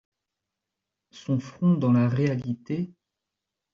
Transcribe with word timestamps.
Son 1.11 1.37
front 1.37 1.75
dans 1.75 1.91
la 1.91 2.09
réalité: 2.09 2.91